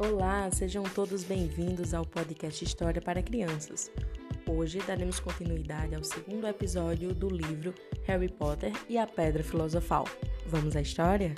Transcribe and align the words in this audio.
Olá, 0.00 0.48
sejam 0.52 0.84
todos 0.84 1.24
bem-vindos 1.24 1.92
ao 1.92 2.06
podcast 2.06 2.62
História 2.62 3.02
para 3.02 3.20
Crianças. 3.20 3.90
Hoje 4.48 4.78
daremos 4.78 5.18
continuidade 5.18 5.92
ao 5.92 6.04
segundo 6.04 6.46
episódio 6.46 7.12
do 7.12 7.28
livro 7.28 7.74
Harry 8.04 8.28
Potter 8.28 8.72
e 8.88 8.96
a 8.96 9.08
Pedra 9.08 9.42
Filosofal. 9.42 10.04
Vamos 10.46 10.76
à 10.76 10.80
história? 10.80 11.34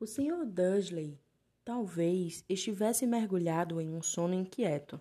O 0.00 0.06
Sr. 0.06 0.46
Dursley 0.46 1.20
talvez 1.62 2.42
estivesse 2.48 3.06
mergulhado 3.06 3.78
em 3.78 3.90
um 3.94 4.00
sono 4.00 4.32
inquieto, 4.32 4.98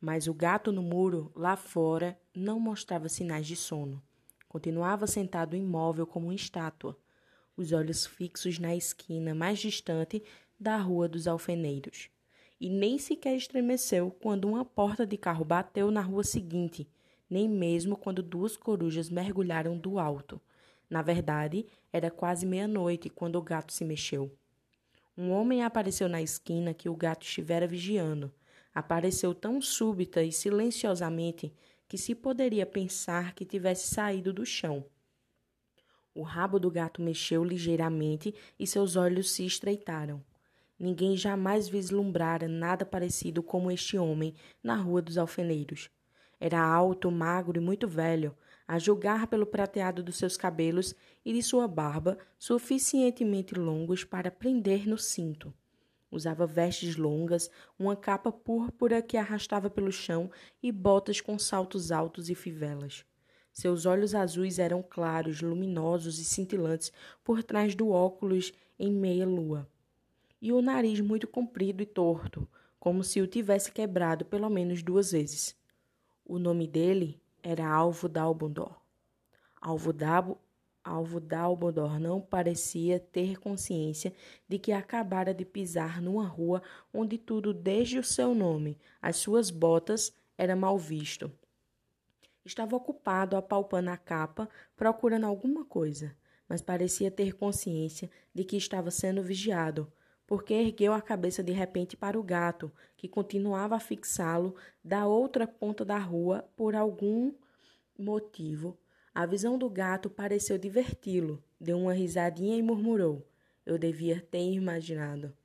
mas 0.00 0.26
o 0.26 0.34
gato 0.34 0.72
no 0.72 0.82
muro, 0.82 1.30
lá 1.36 1.54
fora, 1.54 2.18
não 2.34 2.58
mostrava 2.58 3.08
sinais 3.08 3.46
de 3.46 3.54
sono. 3.54 4.02
Continuava 4.50 5.06
sentado 5.06 5.54
imóvel 5.54 6.04
como 6.04 6.26
uma 6.26 6.34
estátua, 6.34 6.98
os 7.56 7.70
olhos 7.70 8.04
fixos 8.04 8.58
na 8.58 8.74
esquina 8.74 9.32
mais 9.32 9.60
distante 9.60 10.24
da 10.58 10.76
Rua 10.76 11.06
dos 11.06 11.28
Alfeneiros. 11.28 12.10
E 12.60 12.68
nem 12.68 12.98
sequer 12.98 13.36
estremeceu 13.36 14.10
quando 14.10 14.48
uma 14.48 14.64
porta 14.64 15.06
de 15.06 15.16
carro 15.16 15.44
bateu 15.44 15.92
na 15.92 16.00
rua 16.00 16.24
seguinte, 16.24 16.88
nem 17.30 17.48
mesmo 17.48 17.96
quando 17.96 18.24
duas 18.24 18.56
corujas 18.56 19.08
mergulharam 19.08 19.78
do 19.78 20.00
alto. 20.00 20.40
Na 20.90 21.00
verdade, 21.00 21.64
era 21.92 22.10
quase 22.10 22.44
meia-noite 22.44 23.08
quando 23.08 23.36
o 23.36 23.42
gato 23.42 23.72
se 23.72 23.84
mexeu. 23.84 24.36
Um 25.16 25.30
homem 25.30 25.62
apareceu 25.62 26.08
na 26.08 26.20
esquina 26.20 26.74
que 26.74 26.88
o 26.88 26.96
gato 26.96 27.24
estivera 27.24 27.68
vigiando. 27.68 28.32
Apareceu 28.74 29.32
tão 29.32 29.62
súbita 29.62 30.24
e 30.24 30.32
silenciosamente 30.32 31.52
que 31.90 31.98
se 31.98 32.14
poderia 32.14 32.64
pensar 32.64 33.34
que 33.34 33.44
tivesse 33.44 33.92
saído 33.92 34.32
do 34.32 34.46
chão. 34.46 34.84
O 36.14 36.22
rabo 36.22 36.56
do 36.56 36.70
gato 36.70 37.02
mexeu 37.02 37.42
ligeiramente 37.42 38.32
e 38.56 38.64
seus 38.64 38.94
olhos 38.94 39.32
se 39.32 39.44
estreitaram. 39.44 40.24
Ninguém 40.78 41.16
jamais 41.16 41.68
vislumbrara 41.68 42.46
nada 42.46 42.86
parecido 42.86 43.42
como 43.42 43.72
este 43.72 43.98
homem 43.98 44.36
na 44.62 44.76
Rua 44.76 45.02
dos 45.02 45.18
Alfeneiros. 45.18 45.90
Era 46.38 46.62
alto, 46.64 47.10
magro 47.10 47.58
e 47.58 47.60
muito 47.60 47.88
velho, 47.88 48.36
a 48.68 48.78
julgar 48.78 49.26
pelo 49.26 49.44
prateado 49.44 50.00
dos 50.00 50.16
seus 50.16 50.36
cabelos 50.36 50.94
e 51.24 51.32
de 51.32 51.42
sua 51.42 51.66
barba 51.66 52.16
suficientemente 52.38 53.56
longos 53.56 54.04
para 54.04 54.30
prender 54.30 54.86
no 54.86 54.96
cinto. 54.96 55.52
Usava 56.10 56.46
vestes 56.46 56.96
longas, 56.96 57.50
uma 57.78 57.94
capa 57.94 58.32
púrpura 58.32 59.00
que 59.00 59.16
arrastava 59.16 59.70
pelo 59.70 59.92
chão 59.92 60.30
e 60.62 60.72
botas 60.72 61.20
com 61.20 61.38
saltos 61.38 61.92
altos 61.92 62.28
e 62.28 62.34
fivelas. 62.34 63.04
Seus 63.52 63.86
olhos 63.86 64.14
azuis 64.14 64.58
eram 64.58 64.82
claros, 64.82 65.40
luminosos 65.40 66.18
e 66.18 66.24
cintilantes 66.24 66.92
por 67.22 67.42
trás 67.42 67.74
do 67.74 67.90
óculos 67.90 68.52
em 68.78 68.90
meia 68.90 69.26
lua. 69.26 69.68
E 70.40 70.52
o 70.52 70.62
nariz 70.62 71.00
muito 71.00 71.26
comprido 71.26 71.82
e 71.82 71.86
torto, 71.86 72.48
como 72.78 73.04
se 73.04 73.20
o 73.20 73.26
tivesse 73.26 73.70
quebrado 73.70 74.24
pelo 74.24 74.48
menos 74.48 74.82
duas 74.82 75.12
vezes. 75.12 75.54
O 76.24 76.38
nome 76.38 76.66
dele 76.66 77.20
era 77.42 77.68
Alvo 77.68 78.08
Dalbondor. 78.08 78.80
Alvo, 79.60 79.92
Dabo, 79.92 80.38
Alvo 80.82 81.20
Dalbodor 81.20 82.00
não 82.00 82.20
parecia 82.20 82.98
ter 82.98 83.38
consciência 83.38 84.14
de 84.48 84.58
que 84.58 84.72
acabara 84.72 85.34
de 85.34 85.44
pisar 85.44 86.00
numa 86.00 86.26
rua 86.26 86.62
onde 86.92 87.18
tudo, 87.18 87.52
desde 87.52 87.98
o 87.98 88.04
seu 88.04 88.34
nome, 88.34 88.78
as 89.00 89.16
suas 89.16 89.50
botas, 89.50 90.14
era 90.38 90.56
mal 90.56 90.78
visto. 90.78 91.30
Estava 92.44 92.74
ocupado 92.74 93.36
apalpando 93.36 93.90
a 93.90 93.96
capa, 93.96 94.48
procurando 94.74 95.26
alguma 95.26 95.64
coisa, 95.64 96.16
mas 96.48 96.62
parecia 96.62 97.10
ter 97.10 97.34
consciência 97.34 98.10
de 98.34 98.42
que 98.42 98.56
estava 98.56 98.90
sendo 98.90 99.22
vigiado, 99.22 99.92
porque 100.26 100.54
ergueu 100.54 100.94
a 100.94 101.02
cabeça 101.02 101.42
de 101.42 101.52
repente 101.52 101.96
para 101.96 102.18
o 102.18 102.22
gato, 102.22 102.72
que 102.96 103.06
continuava 103.06 103.76
a 103.76 103.80
fixá-lo 103.80 104.54
da 104.82 105.06
outra 105.06 105.46
ponta 105.46 105.84
da 105.84 105.98
rua 105.98 106.48
por 106.56 106.74
algum 106.74 107.34
motivo 107.98 108.78
a 109.12 109.26
visão 109.26 109.58
do 109.58 109.68
gato 109.68 110.08
pareceu 110.08 110.56
diverti-lo. 110.56 111.42
Deu 111.60 111.78
uma 111.78 111.92
risadinha 111.92 112.56
e 112.56 112.62
murmurou: 112.62 113.26
Eu 113.66 113.76
devia 113.76 114.20
ter 114.30 114.52
imaginado. 114.52 115.36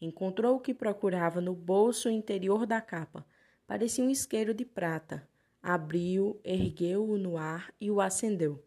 Encontrou 0.00 0.56
o 0.56 0.60
que 0.60 0.72
procurava 0.72 1.40
no 1.40 1.52
bolso 1.52 2.08
interior 2.08 2.64
da 2.64 2.80
capa. 2.80 3.26
Parecia 3.66 4.04
um 4.04 4.10
isqueiro 4.10 4.54
de 4.54 4.64
prata. 4.64 5.28
Abriu, 5.60 6.40
ergueu-o 6.44 7.18
no 7.18 7.36
ar 7.36 7.74
e 7.80 7.90
o 7.90 8.00
acendeu. 8.00 8.64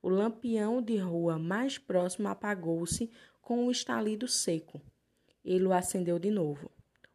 O 0.00 0.08
lampião 0.08 0.80
de 0.80 0.96
rua 0.96 1.36
mais 1.36 1.76
próximo 1.76 2.28
apagou-se 2.28 3.10
com 3.42 3.66
um 3.66 3.70
estalido 3.70 4.28
seco. 4.28 4.80
Ele 5.44 5.64
o 5.64 5.72
acendeu 5.72 6.20
de 6.20 6.30
novo. 6.30 6.70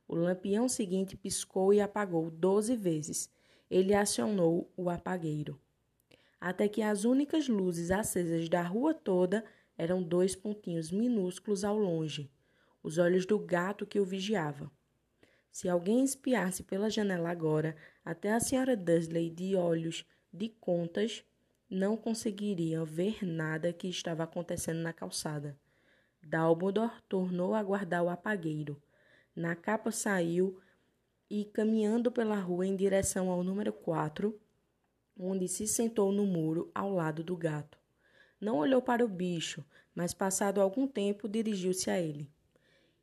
O 0.05 0.15
lampião 0.15 0.67
seguinte 0.67 1.15
piscou 1.15 1.73
e 1.73 1.79
apagou 1.79 2.29
doze 2.29 2.75
vezes. 2.75 3.29
Ele 3.69 3.95
acionou 3.95 4.69
o 4.75 4.89
apagueiro 4.89 5.57
até 6.41 6.67
que 6.67 6.81
as 6.81 7.05
únicas 7.05 7.47
luzes 7.47 7.91
acesas 7.91 8.49
da 8.49 8.63
rua 8.63 8.95
toda 8.95 9.45
eram 9.77 10.01
dois 10.01 10.35
pontinhos 10.35 10.91
minúsculos 10.91 11.63
ao 11.63 11.77
longe, 11.77 12.31
os 12.81 12.97
olhos 12.97 13.27
do 13.27 13.37
gato 13.37 13.85
que 13.85 13.99
o 13.99 14.05
vigiava. 14.05 14.71
Se 15.51 15.69
alguém 15.69 16.03
espiasse 16.03 16.63
pela 16.63 16.89
janela 16.89 17.29
agora, 17.29 17.75
até 18.03 18.33
a 18.33 18.39
senhora 18.39 18.75
Dursley 18.75 19.29
de 19.29 19.55
olhos 19.55 20.03
de 20.33 20.49
contas 20.49 21.23
não 21.69 21.95
conseguiria 21.95 22.83
ver 22.83 23.23
nada 23.23 23.71
que 23.71 23.87
estava 23.87 24.23
acontecendo 24.23 24.79
na 24.79 24.91
calçada. 24.91 25.55
Dalmodor 26.23 26.91
tornou 27.07 27.53
a 27.53 27.61
guardar 27.61 28.03
o 28.03 28.09
apagueiro. 28.09 28.81
Na 29.35 29.55
capa 29.55 29.91
saiu 29.91 30.59
e, 31.29 31.45
caminhando 31.45 32.11
pela 32.11 32.35
rua 32.35 32.65
em 32.65 32.75
direção 32.75 33.29
ao 33.29 33.43
número 33.43 33.71
4, 33.71 34.37
onde 35.17 35.47
se 35.47 35.67
sentou 35.67 36.11
no 36.11 36.25
muro 36.25 36.71
ao 36.73 36.91
lado 36.91 37.23
do 37.23 37.35
gato. 37.35 37.77
Não 38.39 38.57
olhou 38.57 38.81
para 38.81 39.05
o 39.05 39.07
bicho, 39.07 39.63
mas 39.93 40.13
passado 40.13 40.61
algum 40.61 40.87
tempo 40.87 41.27
dirigiu-se 41.27 41.89
a 41.89 41.99
ele. 41.99 42.29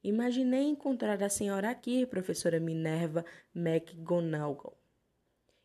Imaginei 0.02 0.62
encontrar 0.62 1.22
a 1.22 1.28
senhora 1.28 1.70
aqui, 1.70 2.06
professora 2.06 2.58
Minerva 2.58 3.24
McGonagall. 3.54 4.76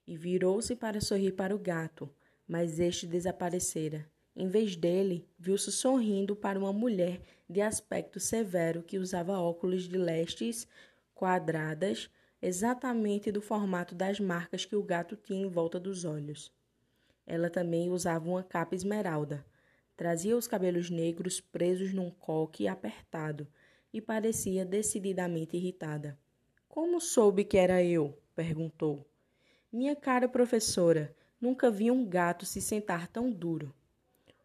E 0.05 0.17
virou-se 0.17 0.75
para 0.75 0.99
sorrir 0.99 1.31
para 1.31 1.55
o 1.55 1.59
gato, 1.59 2.09
mas 2.47 2.79
este 2.79 3.07
desaparecera. 3.07 4.05
Em 4.35 4.47
vez 4.47 4.75
dele, 4.75 5.27
viu-se 5.37 5.71
sorrindo 5.71 6.35
para 6.35 6.57
uma 6.57 6.73
mulher 6.73 7.21
de 7.47 7.61
aspecto 7.61 8.19
severo 8.19 8.81
que 8.81 8.97
usava 8.97 9.39
óculos 9.39 9.87
de 9.87 9.97
lestes 9.97 10.67
quadradas 11.13 12.09
exatamente 12.45 13.31
do 13.31 13.41
formato 13.41 13.95
das 13.95 14.19
marcas 14.19 14.65
que 14.65 14.75
o 14.75 14.83
gato 14.83 15.15
tinha 15.15 15.45
em 15.45 15.49
volta 15.49 15.79
dos 15.79 16.03
olhos. 16.03 16.51
Ela 17.25 17.49
também 17.49 17.89
usava 17.89 18.27
uma 18.27 18.43
capa 18.43 18.75
esmeralda. 18.75 19.45
Trazia 19.95 20.35
os 20.35 20.45
cabelos 20.45 20.89
negros 20.89 21.39
presos 21.39 21.93
num 21.93 22.11
coque 22.11 22.67
apertado 22.67 23.47
e 23.93 24.01
parecia 24.01 24.65
decididamente 24.65 25.55
irritada. 25.55 26.19
Como 26.67 26.99
soube 26.99 27.45
que 27.45 27.57
era 27.57 27.81
eu? 27.81 28.21
perguntou. 28.35 29.07
Minha 29.71 29.95
cara 29.95 30.27
professora, 30.27 31.15
nunca 31.39 31.71
vi 31.71 31.89
um 31.89 32.05
gato 32.05 32.45
se 32.45 32.59
sentar 32.59 33.07
tão 33.07 33.31
duro. 33.31 33.73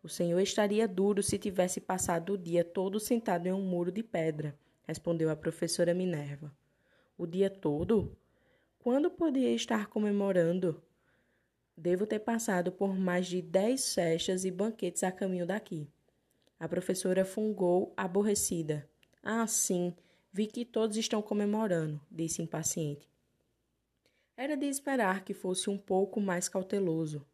O 0.05 0.09
senhor 0.09 0.39
estaria 0.39 0.87
duro 0.87 1.21
se 1.21 1.37
tivesse 1.37 1.81
passado 1.81 2.35
o 2.35 2.39
dia 2.39 2.63
todo 2.63 3.01
sentado 3.01 3.49
em 3.49 3.53
um 3.53 3.63
muro 3.63 3.91
de 3.91 4.05
pedra, 4.05 4.57
respondeu 4.87 5.31
a 5.31 5.35
professora 5.35 5.93
Minerva. 5.93 6.55
O 7.19 7.27
dia 7.27 7.51
todo? 7.51 8.17
Quando 8.79 9.11
podia 9.11 9.53
estar 9.53 9.89
comemorando? 9.89 10.81
Devo 11.77 12.07
ter 12.07 12.21
passado 12.21 12.71
por 12.71 12.97
mais 12.97 13.27
de 13.27 13.43
dez 13.43 13.93
festas 13.93 14.45
e 14.45 14.53
banquetes 14.53 15.03
a 15.03 15.11
caminho 15.11 15.45
daqui. 15.45 15.91
A 16.61 16.69
professora 16.69 17.25
fungou, 17.25 17.93
aborrecida. 17.97 18.89
Ah, 19.21 19.49
sim, 19.49 19.93
vi 20.33 20.47
que 20.47 20.65
todos 20.65 20.97
estão 20.97 21.21
comemorando, 21.21 22.01
disse 22.09 22.41
impaciente. 22.41 23.11
Era 24.37 24.57
de 24.57 24.67
esperar 24.67 25.25
que 25.25 25.35
fosse 25.35 25.69
um 25.69 25.77
pouco 25.77 26.21
mais 26.21 26.49
cauteloso. 26.49 27.27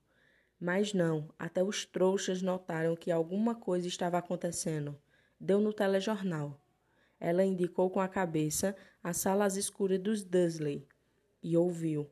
Mas 0.59 0.94
não, 0.94 1.29
até 1.38 1.62
os 1.62 1.85
trouxas 1.85 2.41
notaram 2.41 2.97
que 2.97 3.11
alguma 3.11 3.55
coisa 3.55 3.87
estava 3.87 4.17
acontecendo. 4.17 4.99
Deu 5.38 5.61
no 5.61 5.75
telejornal. 5.75 6.59
Ela 7.26 7.43
indicou 7.43 7.88
com 7.88 8.00
a 8.00 8.06
cabeça 8.06 8.76
a 9.03 9.15
sala 9.15 9.47
às 9.47 9.56
escuras 9.56 9.99
dos 9.99 10.23
Dursley 10.23 10.87
e 11.43 11.56
ouviu. 11.56 12.06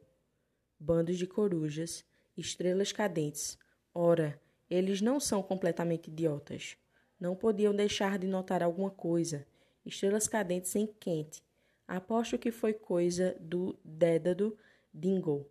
Bandos 0.81 1.19
de 1.19 1.27
corujas, 1.27 2.03
estrelas 2.35 2.93
cadentes. 2.93 3.59
Ora, 3.93 4.41
eles 4.71 5.03
não 5.03 5.21
são 5.21 5.43
completamente 5.43 6.09
idiotas. 6.09 6.79
Não 7.21 7.37
podiam 7.37 7.75
deixar 7.75 8.19
de 8.19 8.27
notar 8.27 8.63
alguma 8.63 8.91
coisa. 8.91 9.47
Estrelas 9.85 10.27
cadentes 10.27 10.75
em 10.77 10.87
Kent. 10.87 11.43
Aposto 11.87 12.39
que 12.39 12.51
foi 12.51 12.73
coisa 12.73 13.37
do 13.39 13.79
Dédado 13.85 14.57
Dingle. 14.95 15.47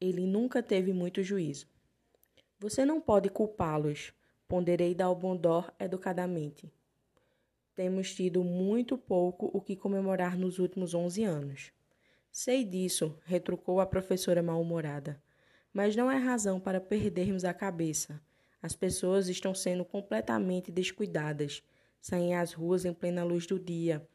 Ele 0.00 0.26
nunca 0.26 0.62
teve 0.62 0.90
muito 0.90 1.22
juízo. 1.22 1.66
Você 2.58 2.86
não 2.86 2.98
pode 2.98 3.28
culpá-los. 3.28 4.14
ponderei 4.48 4.94
Dalbondor 4.94 5.70
educadamente. 5.78 6.72
Temos 7.80 8.14
tido 8.14 8.44
muito 8.44 8.98
pouco 8.98 9.50
o 9.54 9.58
que 9.58 9.74
comemorar 9.74 10.36
nos 10.36 10.58
últimos 10.58 10.92
onze 10.92 11.24
anos. 11.24 11.72
Sei 12.30 12.62
disso, 12.62 13.18
retrucou 13.24 13.80
a 13.80 13.86
professora 13.86 14.42
mal-humorada. 14.42 15.18
Mas 15.72 15.96
não 15.96 16.10
é 16.10 16.18
razão 16.18 16.60
para 16.60 16.78
perdermos 16.78 17.42
a 17.42 17.54
cabeça. 17.54 18.20
As 18.60 18.76
pessoas 18.76 19.30
estão 19.30 19.54
sendo 19.54 19.82
completamente 19.82 20.70
descuidadas. 20.70 21.62
Saem 22.02 22.34
às 22.34 22.52
ruas 22.52 22.84
em 22.84 22.92
plena 22.92 23.24
luz 23.24 23.46
do 23.46 23.58
dia, 23.58 24.06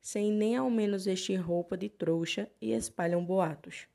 sem 0.00 0.32
nem 0.32 0.56
ao 0.56 0.70
menos 0.70 1.04
vestir 1.04 1.36
roupa 1.36 1.76
de 1.76 1.90
trouxa 1.90 2.50
e 2.58 2.72
espalham 2.72 3.22
boatos. 3.22 3.86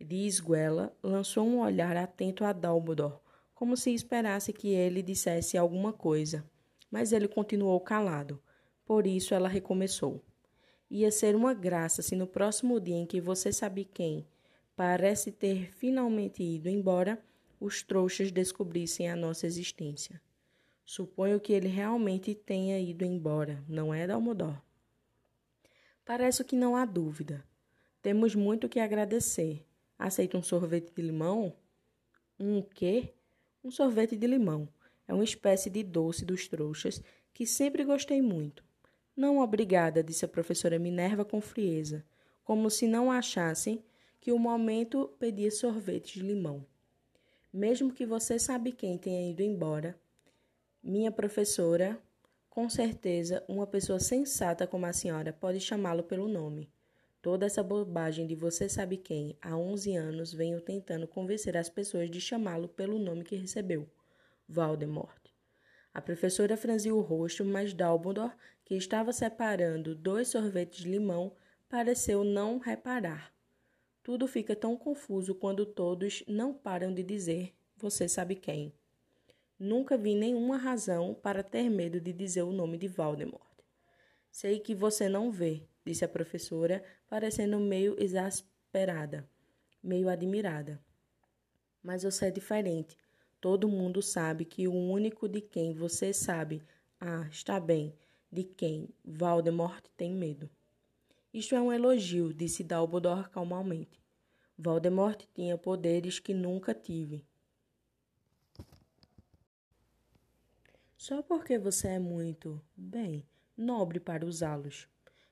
Disguela 0.00 0.96
lançou 1.02 1.46
um 1.46 1.60
olhar 1.60 1.94
atento 1.94 2.42
a 2.46 2.54
Dumbledore, 2.54 3.18
como 3.54 3.76
se 3.76 3.92
esperasse 3.92 4.50
que 4.50 4.68
ele 4.68 5.02
dissesse 5.02 5.58
alguma 5.58 5.92
coisa, 5.92 6.42
mas 6.90 7.12
ele 7.12 7.28
continuou 7.28 7.78
calado. 7.80 8.42
Por 8.84 9.06
isso 9.06 9.34
ela 9.34 9.48
recomeçou. 9.48 10.24
Ia 10.90 11.10
ser 11.10 11.36
uma 11.36 11.54
graça 11.54 12.02
se 12.02 12.16
no 12.16 12.26
próximo 12.26 12.80
dia 12.80 12.96
em 12.96 13.06
que 13.06 13.20
você 13.20 13.52
sabe 13.52 13.84
quem 13.84 14.26
parece 14.80 15.30
ter 15.30 15.70
finalmente 15.74 16.42
ido 16.42 16.66
embora, 16.66 17.22
os 17.60 17.82
trouxas 17.82 18.32
descobrissem 18.32 19.10
a 19.10 19.14
nossa 19.14 19.46
existência. 19.46 20.18
Suponho 20.86 21.38
que 21.38 21.52
ele 21.52 21.68
realmente 21.68 22.34
tenha 22.34 22.80
ido 22.80 23.04
embora, 23.04 23.62
não 23.68 23.92
é, 23.92 24.06
Dalmodor? 24.06 24.58
Parece 26.02 26.42
que 26.42 26.56
não 26.56 26.74
há 26.74 26.86
dúvida. 26.86 27.44
Temos 28.00 28.34
muito 28.34 28.70
que 28.70 28.80
agradecer. 28.80 29.66
Aceita 29.98 30.38
um 30.38 30.42
sorvete 30.42 30.90
de 30.94 31.02
limão? 31.02 31.54
Um 32.38 32.62
quê? 32.62 33.12
Um 33.62 33.70
sorvete 33.70 34.16
de 34.16 34.26
limão. 34.26 34.66
É 35.10 35.12
uma 35.12 35.24
espécie 35.24 35.68
de 35.68 35.82
doce 35.82 36.24
dos 36.24 36.46
trouxas 36.46 37.02
que 37.34 37.44
sempre 37.44 37.82
gostei 37.82 38.22
muito. 38.22 38.62
Não 39.16 39.40
obrigada, 39.40 40.04
disse 40.04 40.24
a 40.24 40.28
professora 40.28 40.78
Minerva 40.78 41.24
com 41.24 41.40
frieza, 41.40 42.04
como 42.44 42.70
se 42.70 42.86
não 42.86 43.10
achassem 43.10 43.82
que 44.20 44.30
o 44.30 44.38
momento 44.38 45.12
pedia 45.18 45.50
sorvete 45.50 46.20
de 46.20 46.24
limão. 46.24 46.64
Mesmo 47.52 47.92
que 47.92 48.06
você 48.06 48.38
sabe 48.38 48.70
quem 48.70 48.96
tenha 48.96 49.28
ido 49.28 49.42
embora, 49.42 49.98
minha 50.80 51.10
professora, 51.10 52.00
com 52.48 52.70
certeza, 52.70 53.42
uma 53.48 53.66
pessoa 53.66 53.98
sensata 53.98 54.64
como 54.64 54.86
a 54.86 54.92
senhora 54.92 55.32
pode 55.32 55.58
chamá-lo 55.58 56.04
pelo 56.04 56.28
nome. 56.28 56.70
Toda 57.20 57.46
essa 57.46 57.64
bobagem 57.64 58.28
de 58.28 58.36
você 58.36 58.68
sabe 58.68 58.96
quem, 58.96 59.36
há 59.42 59.56
11 59.56 59.96
anos, 59.96 60.32
venho 60.32 60.60
tentando 60.60 61.08
convencer 61.08 61.56
as 61.56 61.68
pessoas 61.68 62.08
de 62.08 62.20
chamá-lo 62.20 62.68
pelo 62.68 62.96
nome 62.96 63.24
que 63.24 63.34
recebeu: 63.34 63.88
Valdemort. 64.50 65.30
A 65.94 66.00
professora 66.00 66.56
franziu 66.56 66.98
o 66.98 67.00
rosto, 67.00 67.44
mas 67.44 67.72
Dumbledore, 67.72 68.32
que 68.64 68.74
estava 68.74 69.12
separando 69.12 69.94
dois 69.94 70.28
sorvetes 70.28 70.80
de 70.80 70.90
limão, 70.90 71.32
pareceu 71.68 72.24
não 72.24 72.58
reparar. 72.58 73.32
Tudo 74.02 74.26
fica 74.26 74.56
tão 74.56 74.76
confuso 74.76 75.34
quando 75.34 75.64
todos 75.64 76.24
não 76.26 76.52
param 76.52 76.92
de 76.92 77.02
dizer: 77.04 77.54
Você 77.76 78.08
sabe 78.08 78.34
quem. 78.34 78.72
Nunca 79.58 79.96
vi 79.96 80.14
nenhuma 80.14 80.56
razão 80.56 81.14
para 81.14 81.42
ter 81.44 81.68
medo 81.68 82.00
de 82.00 82.12
dizer 82.12 82.42
o 82.42 82.52
nome 82.52 82.76
de 82.76 82.88
Valdemort. 82.88 83.40
Sei 84.32 84.58
que 84.58 84.74
você 84.74 85.08
não 85.08 85.30
vê, 85.30 85.62
disse 85.84 86.04
a 86.04 86.08
professora, 86.08 86.82
parecendo 87.08 87.58
meio 87.60 87.94
exasperada, 88.02 89.28
meio 89.82 90.08
admirada. 90.08 90.82
Mas 91.82 92.02
você 92.02 92.26
é 92.26 92.30
diferente. 92.30 92.96
Todo 93.40 93.68
mundo 93.68 94.02
sabe 94.02 94.44
que 94.44 94.68
o 94.68 94.74
único 94.74 95.26
de 95.26 95.40
quem 95.40 95.72
você 95.72 96.12
sabe, 96.12 96.62
ah, 97.00 97.26
está 97.30 97.58
bem, 97.58 97.94
de 98.30 98.44
quem 98.44 98.88
Valdemort 99.04 99.82
tem 99.96 100.12
medo. 100.12 100.50
Isto 101.32 101.54
é 101.54 101.60
um 101.60 101.72
elogio, 101.72 102.34
disse 102.34 102.62
Dumbledore 102.62 103.30
calmamente. 103.30 103.98
Valdemort 104.58 105.24
tinha 105.32 105.56
poderes 105.56 106.18
que 106.18 106.34
nunca 106.34 106.74
tive. 106.74 107.24
Só 110.98 111.22
porque 111.22 111.58
você 111.58 111.88
é 111.88 111.98
muito, 111.98 112.60
bem, 112.76 113.26
nobre 113.56 113.98
para 113.98 114.26
usá-los. 114.26 114.86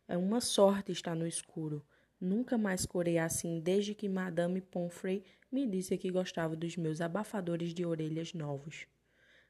É 0.07 0.17
uma 0.17 0.41
sorte 0.41 0.93
estar 0.93 1.15
no 1.15 1.27
escuro. 1.27 1.85
Nunca 2.21 2.59
mais 2.59 2.85
corei 2.85 3.17
assim 3.19 3.61
desde 3.61 3.95
que 3.95 4.09
Madame 4.09 4.61
Pomfrey 4.61 5.23
me 5.51 5.67
disse 5.67 5.97
que 5.97 6.11
gostava 6.11 6.57
dos 6.57 6.77
meus 6.77 7.01
abafadores 7.01 7.73
de 7.73 7.87
orelhas 7.87 8.35
novos. 8.35 8.87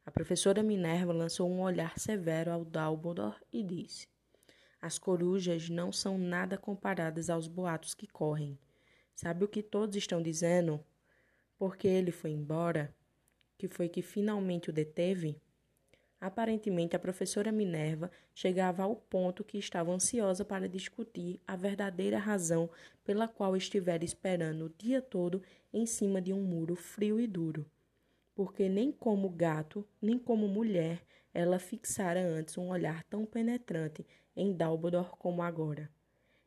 A 0.04 0.10
professora 0.10 0.62
Minerva 0.62 1.12
lançou 1.12 1.50
um 1.50 1.60
olhar 1.60 1.98
severo 1.98 2.50
ao 2.50 2.64
Dumbledore 2.64 3.36
e 3.52 3.62
disse: 3.62 4.06
As 4.80 4.98
corujas 4.98 5.68
não 5.68 5.90
são 5.90 6.18
nada 6.18 6.58
comparadas 6.58 7.30
aos 7.30 7.48
boatos 7.48 7.94
que 7.94 8.06
correm. 8.06 8.58
Sabe 9.14 9.44
o 9.44 9.48
que 9.48 9.62
todos 9.62 9.96
estão 9.96 10.22
dizendo? 10.22 10.84
Porque 11.58 11.88
ele 11.88 12.12
foi 12.12 12.30
embora? 12.30 12.94
Que 13.56 13.66
foi 13.66 13.88
que 13.88 14.00
finalmente 14.00 14.70
o 14.70 14.72
deteve? 14.72 15.40
Aparentemente, 16.20 16.96
a 16.96 16.98
professora 16.98 17.52
Minerva 17.52 18.10
chegava 18.34 18.82
ao 18.82 18.96
ponto 18.96 19.44
que 19.44 19.56
estava 19.56 19.92
ansiosa 19.92 20.44
para 20.44 20.68
discutir 20.68 21.40
a 21.46 21.54
verdadeira 21.54 22.18
razão 22.18 22.68
pela 23.04 23.28
qual 23.28 23.56
estivera 23.56 24.04
esperando 24.04 24.66
o 24.66 24.74
dia 24.76 25.00
todo 25.00 25.40
em 25.72 25.86
cima 25.86 26.20
de 26.20 26.32
um 26.32 26.42
muro 26.42 26.74
frio 26.74 27.20
e 27.20 27.26
duro. 27.26 27.64
Porque 28.34 28.68
nem 28.68 28.90
como 28.90 29.30
gato, 29.30 29.86
nem 30.02 30.18
como 30.18 30.48
mulher, 30.48 31.04
ela 31.32 31.60
fixara 31.60 32.20
antes 32.20 32.58
um 32.58 32.68
olhar 32.68 33.04
tão 33.04 33.24
penetrante 33.24 34.04
em 34.34 34.52
Dumbledore 34.52 35.10
como 35.18 35.40
agora. 35.40 35.88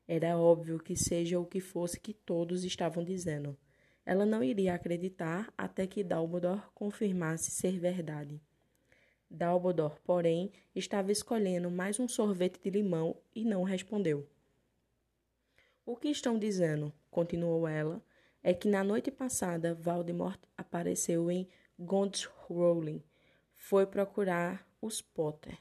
Era 0.06 0.38
óbvio 0.38 0.80
que 0.80 0.98
seja 0.98 1.40
o 1.40 1.46
que 1.46 1.62
fosse 1.62 1.98
que 1.98 2.14
todos 2.14 2.66
estavam 2.66 3.06
dizendo. 3.06 3.58
Ela 4.06 4.26
não 4.26 4.44
iria 4.44 4.74
acreditar 4.74 5.54
até 5.58 5.88
que 5.88 6.04
Dumbledore 6.04 6.62
confirmasse 6.74 7.52
ser 7.52 7.80
verdade. 7.80 8.42
Dumbledore, 9.34 9.98
porém, 10.04 10.52
estava 10.76 11.10
escolhendo 11.10 11.72
mais 11.72 11.98
um 12.02 12.08
sorvete 12.08 12.60
de 12.62 12.70
limão 12.70 13.16
e 13.34 13.46
não 13.46 13.64
respondeu. 13.64 14.28
O 15.86 15.96
que 15.96 16.10
estão 16.10 16.38
dizendo, 16.38 16.92
continuou 17.10 17.66
ela, 17.66 18.04
é 18.44 18.54
que 18.54 18.68
na 18.68 18.84
noite 18.84 19.10
passada 19.10 19.74
Voldemort 19.74 20.38
apareceu 20.58 21.32
em 21.32 21.48
Gonds 21.80 22.26
Rowling. 22.26 23.02
Foi 23.56 23.86
procurar 23.86 24.68
os 24.82 25.02
Potter. 25.02 25.58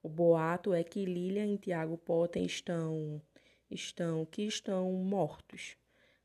O 0.00 0.08
boato 0.08 0.72
é 0.72 0.84
que 0.84 1.04
Lilian 1.04 1.52
e 1.52 1.58
Tiago 1.58 1.98
Potter 1.98 2.44
estão... 2.44 3.20
estão... 3.68 4.24
que 4.26 4.42
estão 4.42 4.92
mortos. 4.92 5.76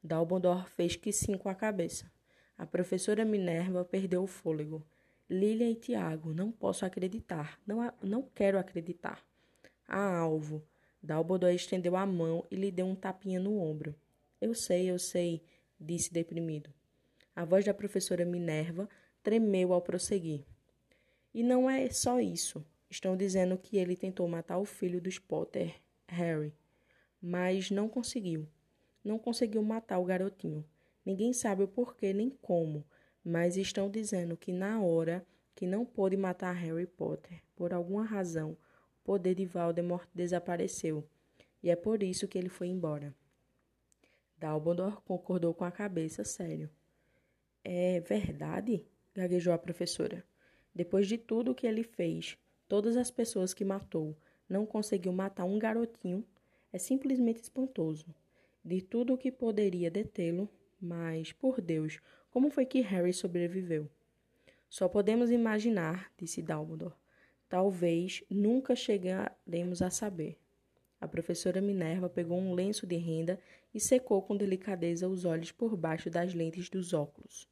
Dumbledore 0.04 0.70
fez 0.70 0.96
que 0.96 1.12
sim 1.12 1.40
com 1.40 1.50
a 1.50 1.56
cabeça. 1.56 2.12
A 2.56 2.68
professora 2.68 3.26
Minerva 3.26 3.84
perdeu 3.84 4.22
o 4.22 4.28
fôlego. 4.28 4.86
Lília 5.34 5.70
e 5.70 5.76
Tiago, 5.76 6.34
não 6.34 6.52
posso 6.52 6.86
acreditar, 6.86 7.60
não, 7.66 7.92
não 8.02 8.22
quero 8.22 8.60
acreditar. 8.60 9.26
Ah, 9.88 10.18
Alvo. 10.20 10.64
Dalbodó 11.02 11.50
estendeu 11.50 11.98
a 11.98 12.06
mão 12.06 12.46
e 12.50 12.56
lhe 12.56 12.72
deu 12.72 12.86
um 12.86 12.96
tapinha 12.96 13.40
no 13.40 13.60
ombro. 13.60 13.94
Eu 14.40 14.54
sei, 14.54 14.90
eu 14.90 14.98
sei, 14.98 15.44
disse 15.78 16.14
deprimido. 16.14 16.72
A 17.36 17.44
voz 17.44 17.66
da 17.66 17.74
professora 17.74 18.24
Minerva 18.24 18.88
tremeu 19.22 19.74
ao 19.74 19.82
prosseguir. 19.82 20.46
E 21.34 21.44
não 21.44 21.70
é 21.70 21.90
só 21.90 22.22
isso. 22.22 22.66
Estão 22.90 23.18
dizendo 23.18 23.58
que 23.58 23.78
ele 23.78 23.98
tentou 23.98 24.28
matar 24.28 24.60
o 24.60 24.66
filho 24.66 25.02
dos 25.02 25.18
Potter, 25.18 25.76
Harry, 26.08 26.54
mas 27.22 27.72
não 27.72 27.90
conseguiu. 27.90 28.48
Não 29.04 29.18
conseguiu 29.18 29.64
matar 29.64 30.00
o 30.00 30.06
garotinho. 30.06 30.64
Ninguém 31.06 31.34
sabe 31.34 31.64
o 31.64 31.68
porquê 31.68 32.14
nem 32.14 32.30
como, 32.30 32.86
mas 33.24 33.58
estão 33.58 33.90
dizendo 33.90 34.36
que 34.36 34.52
na 34.52 34.82
hora 34.82 35.26
que 35.56 35.66
não 35.66 35.86
pôde 35.86 36.18
matar 36.18 36.54
Harry 36.54 36.88
Potter, 36.88 37.42
por 37.56 37.74
alguma 37.74 38.04
razão, 38.04 38.52
o 38.52 39.04
poder 39.04 39.36
de 39.36 39.46
Voldemort 39.46 40.08
desapareceu, 40.14 41.08
e 41.62 41.70
é 41.70 41.76
por 41.76 42.04
isso 42.04 42.28
que 42.28 42.38
ele 42.38 42.50
foi 42.50 42.68
embora. 42.68 43.16
Dumbledore 44.38 44.98
concordou 45.06 45.54
com 45.54 45.64
a 45.64 45.72
cabeça, 45.72 46.24
sério. 46.24 46.70
É 47.64 48.02
verdade? 48.02 48.86
gaguejou 49.16 49.54
a 49.54 49.58
professora. 49.58 50.26
Depois 50.76 51.08
de 51.08 51.18
tudo 51.18 51.52
o 51.52 51.56
que 51.56 51.68
ele 51.68 51.84
fez, 51.84 52.38
todas 52.68 52.98
as 52.98 53.12
pessoas 53.12 53.54
que 53.54 53.64
matou, 53.64 54.18
não 54.50 54.66
conseguiu 54.66 55.14
matar 55.14 55.46
um 55.46 55.60
garotinho, 55.60 56.26
é 56.72 56.78
simplesmente 56.78 57.42
espantoso. 57.42 58.14
De 58.66 58.82
tudo 58.82 59.14
o 59.14 59.18
que 59.18 59.32
poderia 59.32 59.92
detê-lo, 59.92 60.50
mas, 60.82 61.32
por 61.32 61.62
Deus, 61.62 62.00
como 62.34 62.50
foi 62.50 62.66
que 62.66 62.82
Harry 62.82 63.14
sobreviveu? 63.14 63.88
Só 64.68 64.90
podemos 64.90 65.30
imaginar, 65.30 66.12
disse 66.18 66.42
Dumbledore. 66.42 66.96
Talvez 67.48 68.24
nunca 68.28 68.76
chegaremos 68.76 69.84
a 69.84 69.92
saber. 69.92 70.40
A 71.00 71.08
professora 71.08 71.62
Minerva 71.62 72.10
pegou 72.10 72.40
um 72.40 72.56
lenço 72.56 72.88
de 72.88 72.96
renda 72.96 73.40
e 73.72 73.80
secou 73.80 74.20
com 74.24 74.36
delicadeza 74.36 75.08
os 75.08 75.26
olhos 75.26 75.52
por 75.52 75.78
baixo 75.78 76.10
das 76.10 76.34
lentes 76.34 76.72
dos 76.72 76.92
óculos. 76.92 77.48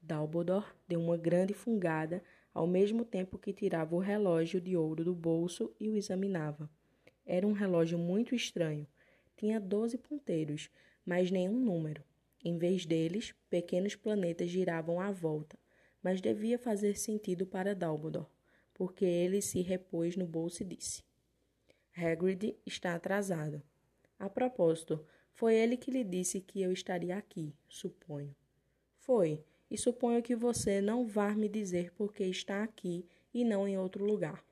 Dumbledore 0.00 0.64
deu 0.88 0.98
uma 0.98 1.18
grande 1.18 1.52
fungada, 1.52 2.24
ao 2.54 2.66
mesmo 2.66 3.04
tempo 3.04 3.36
que 3.36 3.52
tirava 3.52 3.94
o 3.94 3.98
relógio 3.98 4.62
de 4.62 4.74
ouro 4.78 5.04
do 5.04 5.14
bolso 5.14 5.70
e 5.78 5.90
o 5.90 5.96
examinava. 5.96 6.70
Era 7.26 7.46
um 7.46 7.52
relógio 7.52 7.98
muito 7.98 8.34
estranho. 8.34 8.86
Tinha 9.36 9.60
doze 9.60 9.98
ponteiros, 9.98 10.70
mas 11.04 11.30
nenhum 11.30 11.60
número. 11.60 12.02
Em 12.44 12.58
vez 12.58 12.84
deles, 12.84 13.34
pequenos 13.48 13.94
planetas 13.94 14.50
giravam 14.50 15.00
à 15.00 15.12
volta, 15.12 15.56
mas 16.02 16.20
devia 16.20 16.58
fazer 16.58 16.98
sentido 16.98 17.46
para 17.46 17.74
Dumbledore, 17.74 18.26
porque 18.74 19.04
ele 19.04 19.40
se 19.40 19.60
repôs 19.60 20.16
no 20.16 20.26
bolso 20.26 20.62
e 20.62 20.66
disse: 20.66 21.04
Hagrid 21.96 22.56
está 22.66 22.94
atrasado. 22.94 23.62
A 24.18 24.28
propósito, 24.28 25.04
foi 25.32 25.54
ele 25.54 25.76
que 25.76 25.90
lhe 25.90 26.02
disse 26.02 26.40
que 26.40 26.60
eu 26.60 26.72
estaria 26.72 27.16
aqui, 27.16 27.54
suponho. 27.68 28.34
Foi, 28.98 29.44
e 29.70 29.78
suponho 29.78 30.22
que 30.22 30.34
você 30.36 30.80
não 30.80 31.06
vá 31.06 31.34
me 31.34 31.48
dizer 31.48 31.92
por 31.92 32.12
que 32.12 32.24
está 32.24 32.62
aqui 32.62 33.06
e 33.32 33.44
não 33.44 33.66
em 33.66 33.78
outro 33.78 34.04
lugar. 34.04 34.44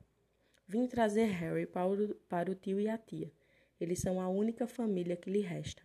Vim 0.67 0.87
trazer 0.87 1.27
Harry 1.27 1.67
para 1.67 1.87
o, 1.87 2.15
para 2.29 2.51
o 2.51 2.55
tio 2.55 2.81
e 2.81 2.89
a 2.89 2.97
tia. 2.97 3.33
Eles 3.81 3.99
são 3.99 4.21
a 4.21 4.29
única 4.29 4.67
família 4.67 5.17
que 5.17 5.31
lhe 5.31 5.41
resta. 5.41 5.83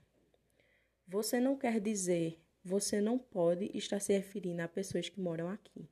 Você 1.08 1.40
não 1.40 1.56
quer 1.56 1.80
dizer, 1.80 2.42
você 2.64 3.00
não 3.00 3.20
pode 3.20 3.70
estar 3.78 4.00
se 4.00 4.12
referindo 4.12 4.64
a 4.64 4.68
pessoas 4.68 5.08
que 5.08 5.22
moram 5.22 5.48
aqui, 5.48 5.88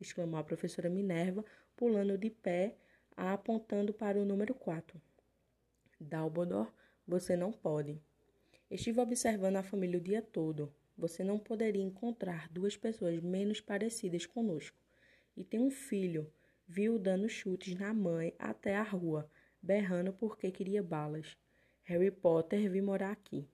exclamou 0.00 0.40
a 0.40 0.44
professora 0.44 0.90
Minerva, 0.90 1.44
pulando 1.76 2.18
de 2.18 2.30
pé, 2.30 2.76
apontando 3.16 3.94
para 3.94 4.18
o 4.18 4.24
número 4.24 4.52
4. 4.54 5.00
Dumbledore, 6.00 6.68
você 7.06 7.36
não 7.36 7.52
pode. 7.52 8.02
Estive 8.68 9.00
observando 9.00 9.54
a 9.54 9.62
família 9.62 10.00
o 10.00 10.02
dia 10.02 10.20
todo. 10.20 10.74
Você 10.98 11.22
não 11.22 11.38
poderia 11.38 11.82
encontrar 11.82 12.48
duas 12.50 12.76
pessoas 12.76 13.20
menos 13.20 13.60
parecidas 13.60 14.26
conosco. 14.26 14.76
E 15.36 15.44
tem 15.44 15.60
um 15.60 15.70
filho. 15.70 16.28
Viu 16.66 16.98
dando 16.98 17.28
chutes 17.28 17.76
na 17.76 17.94
mãe 17.94 18.34
até 18.36 18.74
a 18.74 18.82
rua, 18.82 19.30
berrando 19.62 20.12
porque 20.12 20.50
queria 20.50 20.82
balas. 20.82 21.36
Harry 21.84 22.10
Potter 22.10 22.68
vi 22.68 22.82
morar 22.82 23.12
aqui. 23.12 23.48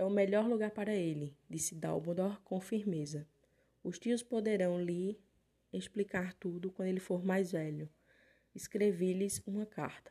É 0.00 0.02
o 0.02 0.08
melhor 0.08 0.48
lugar 0.48 0.70
para 0.70 0.94
ele, 0.94 1.36
disse 1.46 1.74
Dumbledore 1.74 2.38
com 2.42 2.58
firmeza. 2.58 3.28
Os 3.84 3.98
tios 3.98 4.22
poderão 4.22 4.82
lhe 4.82 5.20
explicar 5.70 6.32
tudo 6.32 6.72
quando 6.72 6.88
ele 6.88 6.98
for 6.98 7.22
mais 7.22 7.52
velho. 7.52 7.86
Escrevi-lhes 8.54 9.42
uma 9.46 9.66
carta. 9.66 10.10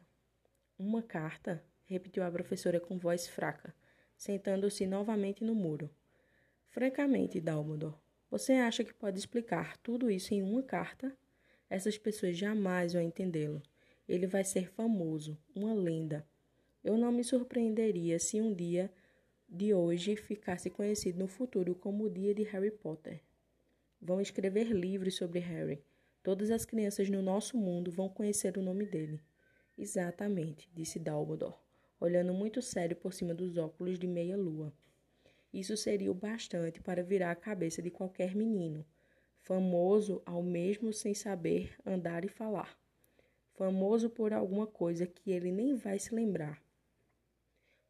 Uma 0.78 1.02
carta? 1.02 1.66
repetiu 1.86 2.24
a 2.24 2.30
professora 2.30 2.80
com 2.80 3.00
voz 3.00 3.28
fraca 3.28 3.74
sentando-se 4.16 4.86
novamente 4.86 5.44
no 5.44 5.56
muro. 5.56 5.90
Francamente, 6.68 7.42
Dumbledore, 7.42 7.96
você 8.30 8.54
acha 8.54 8.84
que 8.84 8.94
pode 8.94 9.18
explicar 9.18 9.76
tudo 9.78 10.12
isso 10.12 10.36
em 10.36 10.44
uma 10.44 10.62
carta? 10.62 11.18
Essas 11.68 11.98
pessoas 11.98 12.38
jamais 12.38 12.94
vão 12.94 13.02
entendê-lo. 13.02 13.60
Ele 14.08 14.28
vai 14.28 14.44
ser 14.44 14.70
famoso, 14.70 15.36
uma 15.56 15.74
lenda. 15.74 16.24
Eu 16.84 16.96
não 16.96 17.12
me 17.12 17.24
surpreenderia 17.24 18.20
se 18.20 18.40
um 18.40 18.54
dia 18.54 18.92
de 19.50 19.74
hoje 19.74 20.16
ficasse 20.16 20.70
conhecido 20.70 21.20
no 21.20 21.28
futuro 21.28 21.74
como 21.76 22.04
o 22.04 22.10
dia 22.10 22.34
de 22.34 22.44
Harry 22.44 22.72
Potter. 22.72 23.22
Vão 24.02 24.22
escrever 24.22 24.68
livros 24.68 25.16
sobre 25.16 25.40
Harry. 25.40 25.84
Todas 26.22 26.52
as 26.52 26.66
crianças 26.66 27.10
no 27.10 27.22
nosso 27.22 27.58
mundo 27.58 27.92
vão 27.92 28.08
conhecer 28.08 28.58
o 28.58 28.62
nome 28.62 28.86
dele. 28.86 29.20
Exatamente, 29.78 30.70
disse 30.74 31.00
Dumbledore 31.00 31.56
olhando 32.00 32.34
muito 32.34 32.62
sério 32.62 32.96
por 32.96 33.14
cima 33.14 33.34
dos 33.34 33.58
óculos 33.58 34.00
de 34.00 34.08
meia-lua. 34.08 34.74
Isso 35.54 35.76
seria 35.76 36.12
o 36.12 36.14
bastante 36.14 36.82
para 36.82 37.04
virar 37.04 37.32
a 37.32 37.36
cabeça 37.36 37.82
de 37.82 37.90
qualquer 37.90 38.36
menino, 38.36 38.86
famoso 39.42 40.22
ao 40.26 40.42
mesmo 40.42 40.94
sem 40.94 41.14
saber 41.14 41.76
andar 41.86 42.24
e 42.24 42.30
falar. 42.30 42.78
Famoso 43.54 44.10
por 44.10 44.32
alguma 44.32 44.66
coisa 44.66 45.06
que 45.06 45.32
ele 45.32 45.52
nem 45.52 45.76
vai 45.76 46.00
se 46.00 46.16
lembrar. 46.16 46.62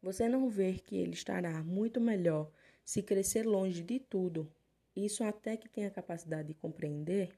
Você 0.02 0.28
não 0.28 0.48
vê 0.48 0.74
que 0.74 0.96
ele 0.96 1.12
estará 1.12 1.62
muito 1.62 2.00
melhor 2.00 2.50
se 2.84 3.02
crescer 3.02 3.46
longe 3.46 3.82
de 3.82 3.98
tudo, 3.98 4.50
isso 4.96 5.22
até 5.22 5.56
que 5.56 5.68
tenha 5.68 5.90
capacidade 5.90 6.48
de 6.48 6.54
compreender? 6.54 7.30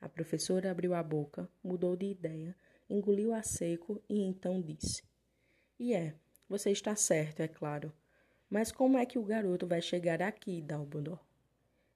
A 0.00 0.08
professora 0.08 0.70
abriu 0.70 0.94
a 0.94 1.02
boca, 1.02 1.48
mudou 1.62 1.96
de 1.96 2.06
ideia, 2.06 2.54
engoliu 2.88 3.34
a 3.34 3.42
seco 3.42 4.02
e 4.08 4.20
então 4.20 4.60
disse: 4.60 5.02
e 5.78 5.92
é, 5.92 6.14
você 6.48 6.70
está 6.70 6.94
certo, 6.94 7.40
é 7.40 7.48
claro. 7.48 7.92
Mas 8.48 8.70
como 8.70 8.96
é 8.96 9.04
que 9.04 9.18
o 9.18 9.24
garoto 9.24 9.66
vai 9.66 9.82
chegar 9.82 10.22
aqui, 10.22 10.62
Dumbledore? 10.62 11.18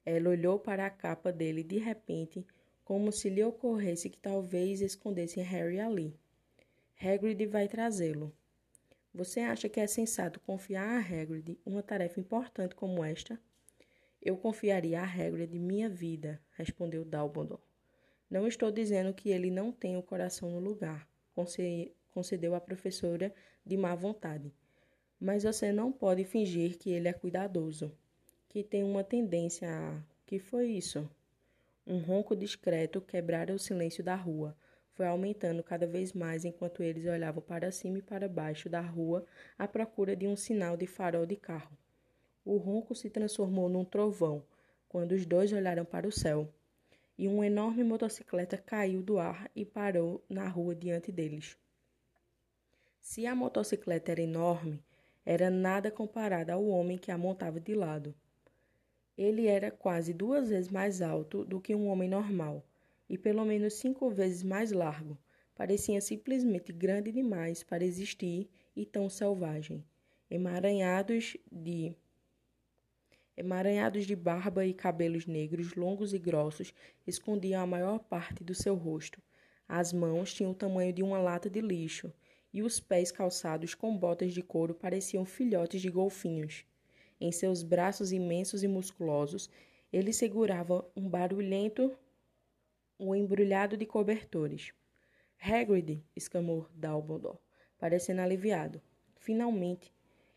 Ela 0.05 0.31
olhou 0.31 0.59
para 0.59 0.85
a 0.85 0.91
capa 0.91 1.31
dele 1.31 1.63
de 1.63 1.79
repente, 1.79 2.45
como 2.85 3.13
se 3.13 3.29
lhe 3.29 3.43
ocorresse 3.45 4.11
que 4.11 4.19
talvez 4.19 4.81
escondesse 4.81 5.41
Harry 5.41 5.79
ali. 5.79 6.19
Hagrid 7.01 7.47
vai 7.47 7.69
trazê-lo. 7.69 8.35
Você 9.19 9.41
acha 9.41 9.69
que 9.69 9.81
é 9.81 9.87
sensato 9.89 10.39
confiar 10.39 10.89
a 10.89 11.01
Hagrid 11.01 11.59
uma 11.67 11.83
tarefa 11.83 12.21
importante 12.21 12.77
como 12.77 13.03
esta? 13.03 13.37
Eu 14.23 14.37
confiaria 14.37 15.01
a 15.01 15.05
Hagrid 15.05 15.59
minha 15.59 15.89
vida, 15.89 16.41
respondeu 16.53 17.05
Dumbledore. 17.05 17.61
Não 18.31 18.47
estou 18.47 18.71
dizendo 18.71 19.13
que 19.13 19.31
ele 19.31 19.51
não 19.51 19.73
tem 19.73 19.97
o 19.97 20.05
coração 20.05 20.53
no 20.53 20.61
lugar, 20.61 21.09
concedeu 22.13 22.55
a 22.55 22.61
professora 22.61 23.35
de 23.67 23.77
má 23.77 23.93
vontade. 23.93 24.55
Mas 25.19 25.43
você 25.43 25.73
não 25.73 25.91
pode 25.91 26.23
fingir 26.23 26.79
que 26.79 26.89
ele 26.89 27.09
é 27.09 27.13
cuidadoso, 27.13 27.91
que 28.49 28.63
tem 28.63 28.85
uma 28.85 29.03
tendência 29.03 29.69
a. 29.69 30.01
Que 30.27 30.39
foi 30.39 30.69
isso? 30.69 31.11
Um 31.85 31.99
ronco 31.99 32.37
discreto 32.37 33.01
quebrara 33.01 33.53
o 33.53 33.59
silêncio 33.59 34.05
da 34.05 34.15
rua. 34.15 34.57
Foi 34.99 35.07
aumentando 35.07 35.63
cada 35.63 35.87
vez 35.87 36.13
mais 36.13 36.45
enquanto 36.45 36.83
eles 36.83 37.07
olhavam 37.07 37.41
para 37.41 37.71
cima 37.71 37.99
e 37.99 38.03
para 38.03 38.29
baixo 38.29 38.69
da 38.69 38.81
rua 38.81 39.25
à 39.57 39.69
procura 39.69 40.17
de 40.17 40.27
um 40.27 40.35
sinal 40.35 40.77
de 40.77 40.89
farol 40.89 41.25
de 41.25 41.37
carro. 41.37 41.79
O 42.45 42.57
ronco 42.57 42.97
se 42.97 43.09
transformou 43.09 43.69
num 43.69 43.85
trovão 43.85 44.43
quando 44.89 45.13
os 45.13 45.25
dois 45.25 45.53
olharam 45.53 45.85
para 45.85 46.09
o 46.09 46.11
céu, 46.11 46.53
e 47.17 47.29
uma 47.29 47.47
enorme 47.47 47.85
motocicleta 47.85 48.59
caiu 48.59 49.01
do 49.01 49.21
ar 49.21 49.49
e 49.55 49.65
parou 49.65 50.21
na 50.29 50.49
rua 50.49 50.75
diante 50.75 51.13
deles. 51.13 51.57
Se 52.99 53.25
a 53.25 53.37
motocicleta 53.37 54.11
era 54.11 54.23
enorme, 54.23 54.83
era 55.25 55.49
nada 55.49 55.93
comparada 55.93 56.55
ao 56.55 56.67
homem 56.67 56.99
que 56.99 57.13
a 57.13 57.17
montava 57.17 57.61
de 57.61 57.73
lado. 57.73 58.13
Ele 59.17 59.47
era 59.47 59.71
quase 59.71 60.13
duas 60.13 60.49
vezes 60.49 60.69
mais 60.69 61.01
alto 61.01 61.45
do 61.45 61.61
que 61.61 61.73
um 61.73 61.87
homem 61.87 62.09
normal 62.09 62.65
e 63.09 63.17
pelo 63.17 63.45
menos 63.45 63.75
cinco 63.75 64.11
vezes 64.11 64.43
mais 64.43 64.73
largo. 64.73 65.17
Parecia 65.55 66.01
simplesmente 66.01 66.73
grande 66.73 67.11
demais 67.11 67.63
para 67.63 67.85
existir 67.85 68.49
e 68.77 68.87
tão 68.87 69.09
selvagem. 69.09 69.85
Emaranhados 70.31 71.37
de 71.51 71.95
emaranhados 73.37 74.05
de 74.05 74.17
barba 74.17 74.67
e 74.67 74.75
cabelos 74.75 75.27
negros 75.27 75.75
longos 75.75 76.13
e 76.13 76.19
grossos 76.19 76.75
escondiam 77.07 77.63
a 77.63 77.67
maior 77.67 77.99
parte 78.01 78.43
do 78.43 78.55
seu 78.55 78.75
rosto. 78.75 79.23
As 79.69 79.93
mãos 79.93 80.35
tinham 80.35 80.53
o 80.53 80.55
tamanho 80.55 80.93
de 80.93 81.03
uma 81.03 81.19
lata 81.19 81.49
de 81.49 81.61
lixo 81.61 82.13
e 82.53 82.63
os 82.63 82.81
pés 82.81 83.13
calçados 83.13 83.75
com 83.75 83.97
botas 83.97 84.33
de 84.33 84.43
couro 84.43 84.75
pareciam 84.75 85.25
filhotes 85.25 85.81
de 85.81 85.91
golfinhos. 85.91 86.65
Em 87.21 87.33
seus 87.33 87.63
braços 87.63 88.13
imensos 88.13 88.63
e 88.63 88.69
musculosos, 88.69 89.51
ele 89.93 90.13
segurava 90.13 90.89
um 90.97 91.09
barulhento 91.09 91.93
um 92.99 93.15
embrulhado 93.15 93.77
de 93.77 93.87
cobertores. 93.87 94.73
Hagrid, 95.41 96.03
exclamou 96.17 96.67
Dumbledore, 96.75 97.39
parecendo 97.79 98.21
aliviado. 98.21 98.83
Finalmente. 99.17 99.93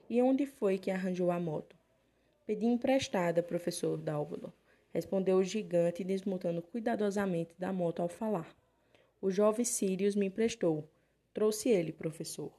E 0.09 0.21
onde 0.21 0.45
foi 0.45 0.77
que 0.77 0.91
arranjou 0.91 1.31
a 1.31 1.39
moto? 1.39 1.75
Pedi 2.45 2.65
emprestada, 2.65 3.41
professor 3.41 3.97
Dumbledore, 3.97 4.53
respondeu 4.93 5.37
o 5.37 5.43
gigante, 5.43 6.03
desmontando 6.03 6.61
cuidadosamente 6.61 7.55
da 7.57 7.73
moto 7.73 8.01
ao 8.01 8.07
falar. 8.07 8.55
O 9.21 9.31
jovem 9.31 9.65
Sirius 9.65 10.15
me 10.15 10.27
emprestou. 10.27 10.87
Trouxe 11.33 11.69
ele, 11.69 11.91
professor. 11.91 12.51